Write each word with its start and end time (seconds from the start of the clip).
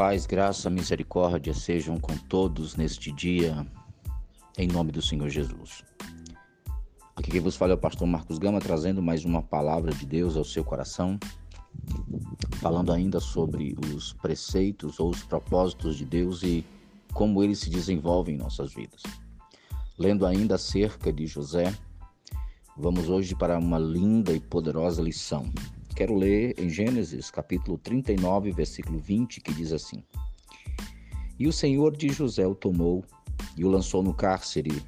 Paz, 0.00 0.24
graça, 0.24 0.70
misericórdia 0.70 1.52
sejam 1.52 2.00
com 2.00 2.16
todos 2.16 2.74
neste 2.74 3.12
dia, 3.12 3.66
em 4.56 4.66
nome 4.66 4.90
do 4.90 5.02
Senhor 5.02 5.28
Jesus. 5.28 5.84
Aqui 7.14 7.30
quem 7.30 7.40
vos 7.42 7.54
fala 7.54 7.72
é 7.72 7.74
o 7.74 7.78
pastor 7.78 8.08
Marcos 8.08 8.38
Gama, 8.38 8.60
trazendo 8.60 9.02
mais 9.02 9.26
uma 9.26 9.42
palavra 9.42 9.92
de 9.92 10.06
Deus 10.06 10.38
ao 10.38 10.44
seu 10.44 10.64
coração, 10.64 11.20
falando 12.62 12.94
ainda 12.94 13.20
sobre 13.20 13.76
os 13.94 14.14
preceitos 14.14 14.98
ou 14.98 15.10
os 15.10 15.22
propósitos 15.22 15.96
de 15.98 16.06
Deus 16.06 16.42
e 16.42 16.64
como 17.12 17.42
eles 17.42 17.58
se 17.58 17.68
desenvolvem 17.68 18.36
em 18.36 18.38
nossas 18.38 18.72
vidas. 18.72 19.02
Lendo 19.98 20.24
ainda 20.24 20.54
acerca 20.54 21.12
de 21.12 21.26
José, 21.26 21.74
vamos 22.74 23.10
hoje 23.10 23.34
para 23.34 23.58
uma 23.58 23.78
linda 23.78 24.32
e 24.32 24.40
poderosa 24.40 25.02
lição 25.02 25.52
quero 26.00 26.14
ler 26.14 26.58
em 26.58 26.70
Gênesis, 26.70 27.30
capítulo 27.30 27.76
39, 27.76 28.52
versículo 28.52 28.98
20, 28.98 29.38
que 29.42 29.52
diz 29.52 29.70
assim: 29.70 30.02
E 31.38 31.46
o 31.46 31.52
Senhor 31.52 31.94
de 31.94 32.08
José 32.08 32.46
o 32.46 32.54
tomou 32.54 33.04
e 33.54 33.66
o 33.66 33.68
lançou 33.68 34.02
no 34.02 34.14
cárcere, 34.14 34.82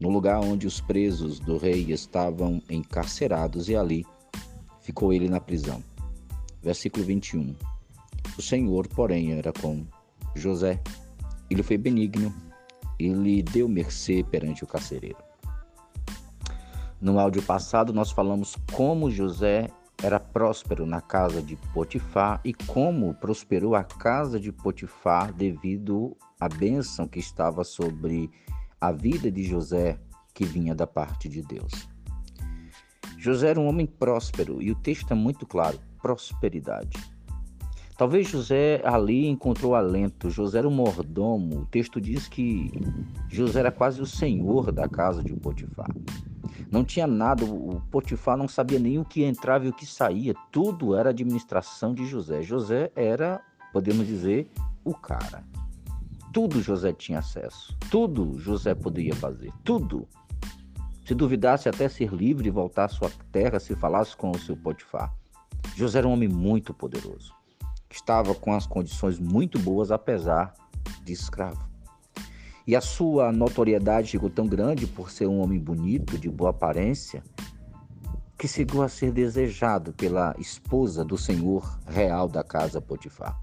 no 0.00 0.08
lugar 0.08 0.40
onde 0.40 0.66
os 0.66 0.80
presos 0.80 1.38
do 1.38 1.58
rei 1.58 1.92
estavam 1.92 2.60
encarcerados, 2.68 3.68
e 3.68 3.76
ali 3.76 4.04
ficou 4.80 5.12
ele 5.12 5.28
na 5.28 5.38
prisão. 5.38 5.80
Versículo 6.60 7.04
21. 7.04 7.54
O 8.36 8.42
Senhor, 8.42 8.88
porém, 8.88 9.34
era 9.34 9.52
com 9.52 9.86
José. 10.34 10.82
Ele 11.48 11.62
foi 11.62 11.78
benigno 11.78 12.34
e 12.98 13.12
lhe 13.12 13.44
deu 13.44 13.68
mercê 13.68 14.24
perante 14.28 14.64
o 14.64 14.66
carcereiro. 14.66 15.22
No 17.00 17.20
áudio 17.20 17.44
passado, 17.44 17.92
nós 17.92 18.10
falamos 18.10 18.56
como 18.72 19.08
José 19.08 19.70
era 20.02 20.18
próspero 20.18 20.84
na 20.84 21.00
casa 21.00 21.40
de 21.40 21.56
Potifar 21.72 22.40
e 22.44 22.52
como 22.52 23.14
prosperou 23.14 23.74
a 23.76 23.84
casa 23.84 24.40
de 24.40 24.50
Potifar 24.50 25.32
devido 25.32 26.16
à 26.40 26.48
bênção 26.48 27.06
que 27.06 27.20
estava 27.20 27.62
sobre 27.62 28.28
a 28.80 28.90
vida 28.90 29.30
de 29.30 29.44
José, 29.44 29.98
que 30.34 30.44
vinha 30.44 30.74
da 30.74 30.86
parte 30.86 31.28
de 31.28 31.40
Deus. 31.40 31.88
José 33.16 33.50
era 33.50 33.60
um 33.60 33.68
homem 33.68 33.86
próspero 33.86 34.60
e 34.60 34.72
o 34.72 34.74
texto 34.74 35.12
é 35.12 35.14
muito 35.14 35.46
claro: 35.46 35.78
prosperidade. 36.00 36.98
Talvez 37.96 38.28
José 38.28 38.82
ali 38.84 39.28
encontrou 39.28 39.76
alento. 39.76 40.28
José 40.28 40.58
era 40.58 40.68
um 40.68 40.74
mordomo. 40.74 41.60
O 41.60 41.66
texto 41.66 42.00
diz 42.00 42.26
que 42.26 42.72
José 43.28 43.60
era 43.60 43.70
quase 43.70 44.00
o 44.00 44.06
senhor 44.06 44.72
da 44.72 44.88
casa 44.88 45.22
de 45.22 45.32
Potifar. 45.34 45.90
Não 46.70 46.84
tinha 46.84 47.06
nada, 47.06 47.44
o 47.44 47.80
Potifar 47.90 48.36
não 48.36 48.48
sabia 48.48 48.78
nem 48.78 48.98
o 48.98 49.04
que 49.04 49.24
entrava 49.24 49.66
e 49.66 49.68
o 49.68 49.72
que 49.72 49.86
saía, 49.86 50.34
tudo 50.50 50.94
era 50.94 51.10
administração 51.10 51.94
de 51.94 52.06
José. 52.06 52.42
José 52.42 52.90
era, 52.94 53.40
podemos 53.72 54.06
dizer, 54.06 54.50
o 54.84 54.94
cara. 54.94 55.44
Tudo 56.32 56.62
José 56.62 56.92
tinha 56.92 57.18
acesso, 57.18 57.76
tudo 57.90 58.38
José 58.38 58.74
podia 58.74 59.14
fazer, 59.14 59.52
tudo. 59.62 60.08
Se 61.04 61.14
duvidasse 61.14 61.68
até 61.68 61.88
ser 61.88 62.12
livre 62.12 62.48
e 62.48 62.50
voltar 62.50 62.84
à 62.84 62.88
sua 62.88 63.10
terra 63.30 63.60
se 63.60 63.74
falasse 63.74 64.16
com 64.16 64.30
o 64.30 64.38
seu 64.38 64.56
Potifar. 64.56 65.12
José 65.76 65.98
era 65.98 66.08
um 66.08 66.12
homem 66.12 66.28
muito 66.28 66.72
poderoso, 66.72 67.34
estava 67.90 68.34
com 68.34 68.54
as 68.54 68.66
condições 68.66 69.18
muito 69.18 69.58
boas 69.58 69.90
apesar 69.90 70.54
de 71.04 71.12
escravo. 71.12 71.71
E 72.66 72.76
a 72.76 72.80
sua 72.80 73.32
notoriedade 73.32 74.12
ficou 74.12 74.30
tão 74.30 74.46
grande 74.46 74.86
por 74.86 75.10
ser 75.10 75.26
um 75.26 75.40
homem 75.40 75.58
bonito, 75.58 76.16
de 76.16 76.28
boa 76.28 76.50
aparência, 76.50 77.22
que 78.38 78.46
chegou 78.46 78.82
a 78.82 78.88
ser 78.88 79.12
desejado 79.12 79.92
pela 79.92 80.34
esposa 80.38 81.04
do 81.04 81.18
senhor 81.18 81.78
real 81.86 82.28
da 82.28 82.42
casa 82.42 82.80
Potifar. 82.80 83.40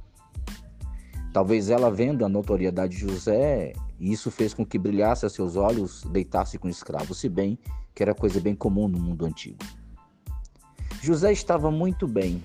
Talvez 1.34 1.70
ela, 1.70 1.92
vendo 1.92 2.26
a 2.26 2.30
notoriedade 2.30 2.98
de 2.98 3.02
José, 3.02 3.74
isso 4.00 4.32
fez 4.32 4.54
com 4.54 4.66
que 4.66 4.80
brilhasse 4.80 5.26
a 5.26 5.30
seus 5.30 5.56
olhos 5.56 6.04
deitar-se 6.12 6.58
com 6.58 6.68
escravo, 6.68 7.14
se 7.14 7.30
bem 7.30 7.60
que 7.94 8.04
era 8.04 8.16
coisa 8.16 8.40
bem 8.40 8.56
comum 8.56 8.88
no 8.88 9.00
mundo 9.00 9.26
antigo. 9.26 9.58
José 11.02 11.32
estava 11.32 11.70
muito 11.70 12.08
bem. 12.08 12.42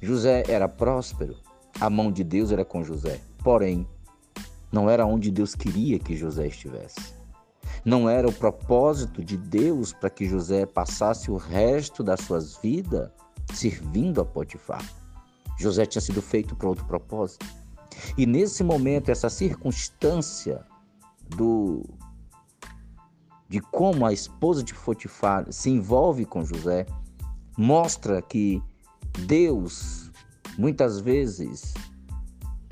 José 0.00 0.44
era 0.48 0.68
próspero. 0.68 1.36
A 1.80 1.88
mão 1.88 2.12
de 2.12 2.22
Deus 2.22 2.52
era 2.52 2.64
com 2.64 2.84
José. 2.84 3.20
Porém, 3.42 3.86
não 4.72 4.88
era 4.88 5.06
onde 5.06 5.30
Deus 5.30 5.54
queria 5.54 5.98
que 5.98 6.16
José 6.16 6.46
estivesse. 6.46 7.14
Não 7.84 8.08
era 8.08 8.26
o 8.26 8.32
propósito 8.32 9.22
de 9.22 9.36
Deus 9.36 9.92
para 9.92 10.08
que 10.08 10.26
José 10.26 10.64
passasse 10.64 11.30
o 11.30 11.36
resto 11.36 12.02
da 12.02 12.16
sua 12.16 12.40
vida 12.62 13.12
servindo 13.52 14.20
a 14.20 14.24
Potifar. 14.24 14.84
José 15.58 15.84
tinha 15.84 16.00
sido 16.00 16.22
feito 16.22 16.56
para 16.56 16.68
outro 16.68 16.84
propósito. 16.86 17.44
E 18.16 18.24
nesse 18.24 18.64
momento, 18.64 19.10
essa 19.10 19.28
circunstância 19.28 20.64
do 21.36 21.82
de 23.48 23.60
como 23.60 24.06
a 24.06 24.12
esposa 24.14 24.62
de 24.62 24.72
Potifar 24.72 25.52
se 25.52 25.68
envolve 25.68 26.24
com 26.24 26.42
José 26.42 26.86
mostra 27.58 28.22
que 28.22 28.62
Deus 29.26 30.10
muitas 30.56 31.00
vezes 31.00 31.74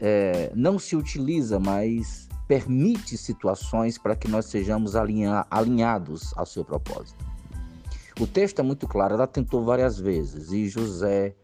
é, 0.00 0.50
não 0.54 0.78
se 0.78 0.96
utiliza, 0.96 1.60
mas 1.60 2.28
permite 2.48 3.16
situações 3.16 3.98
para 3.98 4.16
que 4.16 4.26
nós 4.26 4.46
sejamos 4.46 4.96
alinha, 4.96 5.46
alinhados 5.50 6.32
ao 6.36 6.46
seu 6.46 6.64
propósito. 6.64 7.24
O 8.18 8.26
texto 8.26 8.58
é 8.58 8.62
muito 8.62 8.88
claro, 8.88 9.14
ela 9.14 9.26
tentou 9.26 9.62
várias 9.62 9.98
vezes 9.98 10.50
e 10.50 10.68
José, 10.68 11.34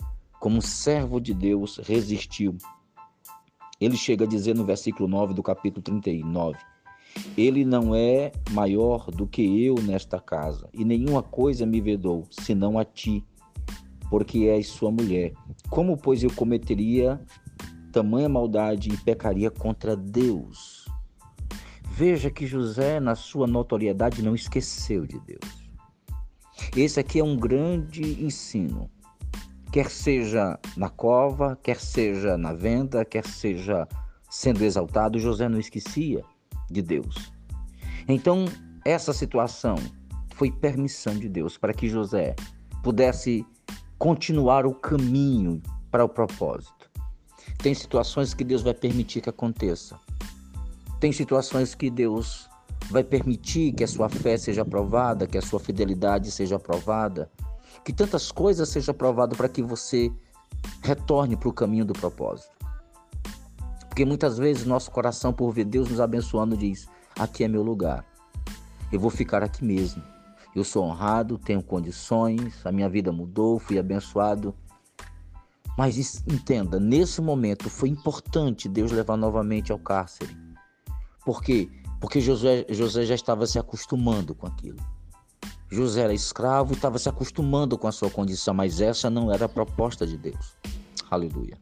como 0.40 0.60
servo 0.60 1.20
de 1.20 1.32
Deus, 1.32 1.78
resistiu. 1.78 2.56
Ele 3.80 3.96
chega 3.96 4.24
a 4.24 4.28
dizer 4.28 4.54
no 4.54 4.64
versículo 4.64 5.08
9 5.08 5.34
do 5.34 5.42
capítulo 5.42 5.82
39: 5.82 6.58
Ele 7.36 7.64
não 7.64 7.94
é 7.94 8.32
maior 8.50 9.10
do 9.10 9.26
que 9.26 9.64
eu 9.64 9.76
nesta 9.76 10.18
casa, 10.18 10.68
e 10.72 10.84
nenhuma 10.84 11.22
coisa 11.22 11.64
me 11.64 11.80
vedou, 11.80 12.26
senão 12.30 12.78
a 12.78 12.84
ti, 12.84 13.24
porque 14.10 14.46
és 14.46 14.66
sua 14.66 14.90
mulher. 14.90 15.32
Como, 15.70 15.96
pois, 15.96 16.22
eu 16.22 16.30
cometeria 16.32 17.20
tamanha 17.96 18.28
maldade 18.28 18.90
e 18.90 18.96
pecaria 18.98 19.50
contra 19.50 19.96
Deus. 19.96 20.84
Veja 21.92 22.30
que 22.30 22.46
José, 22.46 23.00
na 23.00 23.14
sua 23.14 23.46
notoriedade, 23.46 24.20
não 24.20 24.34
esqueceu 24.34 25.06
de 25.06 25.18
Deus. 25.20 25.70
Esse 26.76 27.00
aqui 27.00 27.20
é 27.20 27.24
um 27.24 27.34
grande 27.34 28.22
ensino. 28.22 28.90
Quer 29.72 29.90
seja 29.90 30.58
na 30.76 30.90
cova, 30.90 31.58
quer 31.62 31.80
seja 31.80 32.36
na 32.36 32.52
venda, 32.52 33.02
quer 33.02 33.24
seja 33.24 33.88
sendo 34.28 34.62
exaltado, 34.62 35.18
José 35.18 35.48
não 35.48 35.58
esquecia 35.58 36.22
de 36.70 36.82
Deus. 36.82 37.32
Então, 38.06 38.44
essa 38.84 39.14
situação 39.14 39.76
foi 40.34 40.52
permissão 40.52 41.18
de 41.18 41.30
Deus 41.30 41.56
para 41.56 41.72
que 41.72 41.88
José 41.88 42.36
pudesse 42.82 43.42
continuar 43.98 44.66
o 44.66 44.74
caminho 44.74 45.62
para 45.90 46.04
o 46.04 46.08
propósito. 46.10 46.75
Tem 47.58 47.74
situações 47.74 48.34
que 48.34 48.44
Deus 48.44 48.62
vai 48.62 48.74
permitir 48.74 49.20
que 49.20 49.30
aconteça. 49.30 49.98
Tem 51.00 51.12
situações 51.12 51.74
que 51.74 51.90
Deus 51.90 52.48
vai 52.90 53.02
permitir 53.02 53.72
que 53.72 53.84
a 53.84 53.88
sua 53.88 54.08
fé 54.08 54.36
seja 54.36 54.62
aprovada, 54.62 55.26
que 55.26 55.38
a 55.38 55.42
sua 55.42 55.58
fidelidade 55.58 56.30
seja 56.30 56.56
aprovada, 56.56 57.30
que 57.84 57.92
tantas 57.92 58.30
coisas 58.30 58.68
sejam 58.68 58.92
aprovadas 58.92 59.36
para 59.36 59.48
que 59.48 59.62
você 59.62 60.12
retorne 60.82 61.36
para 61.36 61.48
o 61.48 61.52
caminho 61.52 61.84
do 61.84 61.92
propósito. 61.92 62.54
Porque 63.88 64.04
muitas 64.04 64.38
vezes 64.38 64.66
nosso 64.66 64.90
coração, 64.90 65.32
por 65.32 65.50
ver 65.52 65.64
Deus 65.64 65.88
nos 65.88 66.00
abençoando, 66.00 66.56
diz: 66.56 66.88
aqui 67.18 67.44
é 67.44 67.48
meu 67.48 67.62
lugar. 67.62 68.04
Eu 68.92 69.00
vou 69.00 69.10
ficar 69.10 69.42
aqui 69.42 69.64
mesmo. 69.64 70.02
Eu 70.54 70.64
sou 70.64 70.84
honrado, 70.84 71.38
tenho 71.38 71.62
condições, 71.62 72.64
a 72.64 72.72
minha 72.72 72.88
vida 72.88 73.12
mudou, 73.12 73.58
fui 73.58 73.78
abençoado. 73.78 74.54
Mas 75.76 76.22
entenda, 76.26 76.80
nesse 76.80 77.20
momento 77.20 77.68
foi 77.68 77.88
importante 77.88 78.68
Deus 78.68 78.90
levar 78.92 79.16
novamente 79.16 79.70
ao 79.70 79.78
cárcere. 79.78 80.36
Por 81.24 81.42
quê? 81.42 81.68
Porque 82.00 82.20
José, 82.20 82.64
José 82.70 83.04
já 83.04 83.14
estava 83.14 83.46
se 83.46 83.58
acostumando 83.58 84.34
com 84.34 84.46
aquilo. 84.46 84.78
José 85.70 86.02
era 86.02 86.14
escravo 86.14 86.72
e 86.72 86.76
estava 86.76 86.98
se 86.98 87.08
acostumando 87.08 87.76
com 87.76 87.88
a 87.88 87.92
sua 87.92 88.08
condição, 88.08 88.54
mas 88.54 88.80
essa 88.80 89.10
não 89.10 89.32
era 89.32 89.46
a 89.46 89.48
proposta 89.48 90.06
de 90.06 90.16
Deus. 90.16 90.56
Aleluia. 91.10 91.58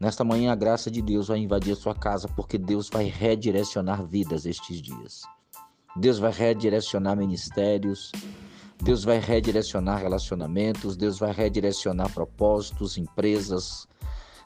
Nesta 0.00 0.24
manhã, 0.24 0.50
a 0.50 0.56
graça 0.56 0.90
de 0.90 1.00
Deus 1.00 1.28
vai 1.28 1.38
invadir 1.38 1.74
a 1.74 1.76
sua 1.76 1.94
casa, 1.94 2.26
porque 2.26 2.58
Deus 2.58 2.88
vai 2.90 3.04
redirecionar 3.04 4.04
vidas 4.04 4.46
estes 4.46 4.82
dias. 4.82 5.22
Deus 5.94 6.18
vai 6.18 6.32
redirecionar 6.32 7.16
ministérios, 7.16 8.10
Deus 8.82 9.04
vai 9.04 9.20
redirecionar 9.20 10.00
relacionamentos, 10.00 10.96
Deus 10.96 11.16
vai 11.16 11.32
redirecionar 11.32 12.12
propósitos, 12.12 12.98
empresas, 12.98 13.86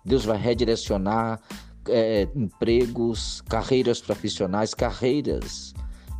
Deus 0.05 0.27
vai 0.27 0.37
redirecionar 0.37 1.41
é, 1.88 2.29
empregos, 2.35 3.41
carreiras 3.49 3.99
profissionais, 3.99 4.75
carreiras 4.75 5.73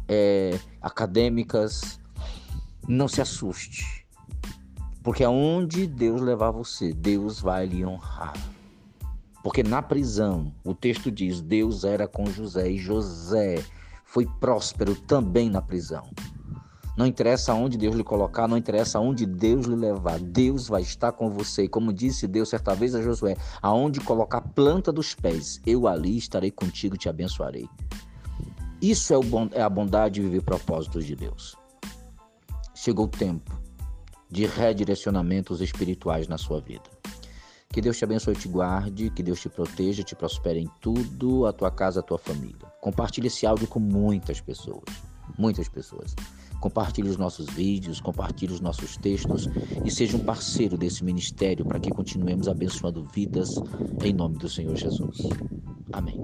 é, 0.09 0.59
acadêmicas. 0.81 2.01
Não 2.89 3.07
se 3.07 3.21
assuste, 3.21 4.07
porque 5.03 5.23
aonde 5.23 5.87
Deus 5.87 6.23
levar 6.23 6.53
você, 6.53 6.95
Deus 6.95 7.41
vai 7.41 7.67
lhe 7.67 7.85
honrar. 7.85 8.33
Porque 9.43 9.63
na 9.63 9.83
prisão, 9.83 10.55
o 10.65 10.75
texto 10.75 11.11
diz: 11.11 11.43
Deus 11.43 11.85
era 11.85 12.09
com 12.09 12.25
José 12.27 12.71
e 12.71 12.79
José 12.79 13.63
foi 14.05 14.25
próspero 14.41 14.95
também 14.95 15.51
na 15.51 15.61
prisão. 15.61 16.09
Não 16.97 17.07
interessa 17.07 17.53
onde 17.53 17.77
Deus 17.77 17.95
lhe 17.95 18.03
colocar, 18.03 18.49
não 18.49 18.57
interessa 18.57 18.99
onde 18.99 19.27
Deus 19.27 19.67
lhe 19.67 19.77
levar, 19.77 20.19
Deus 20.19 20.67
vai 20.67 20.81
estar 20.81 21.13
com 21.13 21.31
você. 21.31 21.65
E 21.65 21.69
como 21.69 21.93
disse 21.93 22.27
Deus 22.27 22.49
certa 22.49 22.75
vez 22.75 22.95
a 22.95 23.03
Josué: 23.03 23.37
aonde 23.61 24.01
colocar 24.01 24.39
a 24.39 24.41
planta 24.41 24.91
dos 24.91 25.15
pés, 25.15 25.61
eu 25.67 25.87
ali 25.87 26.17
estarei 26.17 26.51
contigo 26.51 26.95
e 26.95 26.99
te 26.99 27.09
abençoarei. 27.09 27.69
Isso 28.81 29.13
é, 29.13 29.59
é 29.59 29.63
a 29.63 29.69
bondade 29.69 30.15
de 30.15 30.23
viver 30.23 30.43
propósitos 30.43 31.05
de 31.05 31.15
Deus. 31.15 31.55
Chegou 32.75 33.07
o 33.07 33.09
tempo 33.09 33.59
de 34.31 34.47
redirecionamentos 34.47 35.61
espirituais 35.61 36.29
na 36.29 36.39
sua 36.39 36.61
vida. 36.61 36.85
Que 37.69 37.81
Deus 37.81 37.99
te 37.99 38.05
abençoe 38.05 38.35
e 38.35 38.39
te 38.39 38.49
guarde, 38.49 39.11
que 39.11 39.23
Deus 39.23 39.41
te 39.41 39.49
proteja, 39.49 40.03
te 40.03 40.15
prospere 40.15 40.61
em 40.61 40.71
tudo, 40.81 41.47
a 41.47 41.53
tua 41.53 41.71
casa, 41.71 42.01
a 42.01 42.03
tua 42.03 42.19
família. 42.19 42.67
Compartilhe 42.81 43.27
esse 43.27 43.47
áudio 43.47 43.67
com 43.67 43.79
muitas 43.79 44.41
pessoas, 44.41 44.85
muitas 45.39 45.69
pessoas. 45.69 46.15
Compartilhe 46.61 47.09
os 47.09 47.17
nossos 47.17 47.47
vídeos, 47.47 48.01
compartilhe 48.01 48.53
os 48.53 48.61
nossos 48.61 48.97
textos 48.97 49.49
e 49.85 49.91
seja 49.91 50.17
um 50.17 50.21
parceiro 50.21 50.77
desse 50.77 51.05
ministério 51.05 51.65
para 51.65 51.79
que 51.79 51.91
continuemos 51.91 52.49
abençoando 52.49 53.07
vidas 53.15 53.55
em 54.03 54.13
nome 54.13 54.37
do 54.37 54.49
Senhor 54.49 54.77
Jesus. 54.77 55.19
Amém. 55.93 56.21